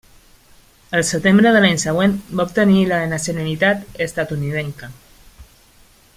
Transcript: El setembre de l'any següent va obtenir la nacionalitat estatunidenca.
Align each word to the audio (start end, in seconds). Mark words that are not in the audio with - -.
El 0.99 1.03
setembre 1.09 1.51
de 1.55 1.59
l'any 1.65 1.77
següent 1.83 2.15
va 2.39 2.47
obtenir 2.49 2.81
la 2.93 3.03
nacionalitat 3.13 4.03
estatunidenca. 4.07 4.91